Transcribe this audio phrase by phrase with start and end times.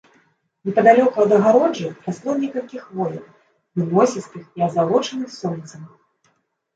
[0.67, 3.19] Непадалёку ад агароджы расло некалькі хвояў,
[3.81, 5.83] выносістых і азалочаных сонцам.